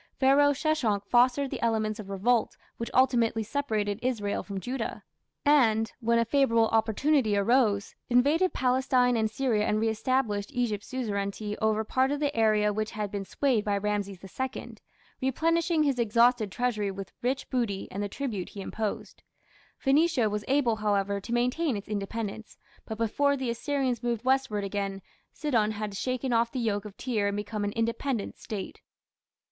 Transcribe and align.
Pharaoh 0.19 0.51
Sheshonk 0.51 1.05
fostered 1.05 1.51
the 1.51 1.61
elements 1.63 1.99
of 1.99 2.09
revolt 2.09 2.57
which 2.77 2.89
ultimately 2.91 3.43
separated 3.43 3.99
Israel 4.01 4.41
from 4.41 4.59
Judah, 4.59 5.03
and, 5.45 5.91
when 5.99 6.17
a 6.17 6.25
favourable 6.25 6.69
opportunity 6.69 7.37
arose, 7.37 7.93
invaded 8.09 8.51
Palestine 8.51 9.15
and 9.15 9.29
Syria 9.29 9.63
and 9.67 9.79
reestablished 9.79 10.49
Egypt's 10.53 10.87
suzerainty 10.87 11.55
over 11.59 11.83
part 11.83 12.09
of 12.09 12.19
the 12.19 12.35
area 12.35 12.73
which 12.73 12.89
had 12.89 13.11
been 13.11 13.25
swayed 13.25 13.63
by 13.63 13.77
Rameses 13.77 14.17
II, 14.23 14.75
replenishing 15.21 15.83
his 15.83 15.99
exhausted 15.99 16.51
treasury 16.51 16.89
with 16.89 17.11
rich 17.21 17.47
booty 17.51 17.87
and 17.91 18.01
the 18.01 18.09
tribute 18.09 18.49
he 18.49 18.61
imposed. 18.61 19.21
Phoenicia 19.77 20.31
was 20.31 20.43
able, 20.47 20.77
however, 20.77 21.21
to 21.21 21.31
maintain 21.31 21.77
its 21.77 21.87
independence, 21.87 22.57
but 22.85 22.97
before 22.97 23.37
the 23.37 23.51
Assyrians 23.51 24.01
moved 24.01 24.25
westward 24.25 24.63
again, 24.63 25.03
Sidon 25.31 25.69
had 25.73 25.95
shaken 25.95 26.33
off 26.33 26.51
the 26.51 26.57
yoke 26.59 26.85
of 26.85 26.97
Tyre 26.97 27.27
and 27.27 27.37
become 27.37 27.63
an 27.63 27.71
independent 27.73 28.35
State. 28.39 28.81